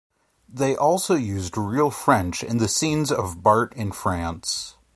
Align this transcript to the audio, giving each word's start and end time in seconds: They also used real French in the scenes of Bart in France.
They 0.49 0.75
also 0.75 1.13
used 1.13 1.55
real 1.55 1.91
French 1.91 2.43
in 2.43 2.57
the 2.57 2.67
scenes 2.67 3.11
of 3.11 3.43
Bart 3.43 3.71
in 3.75 3.91
France. 3.91 4.75